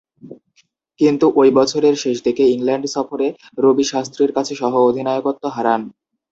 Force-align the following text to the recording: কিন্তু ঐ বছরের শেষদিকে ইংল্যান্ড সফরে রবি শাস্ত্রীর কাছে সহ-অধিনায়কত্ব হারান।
কিন্তু 0.99 1.25
ঐ 1.35 1.55
বছরের 1.57 1.95
শেষদিকে 2.03 2.43
ইংল্যান্ড 2.47 2.85
সফরে 2.95 3.27
রবি 3.57 3.85
শাস্ত্রীর 3.91 4.31
কাছে 4.37 4.53
সহ-অধিনায়কত্ব 4.61 5.43
হারান। 5.55 5.81